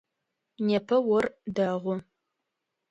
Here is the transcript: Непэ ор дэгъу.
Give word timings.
Непэ 0.65 0.95
ор 1.15 1.25
дэгъу. 1.55 1.95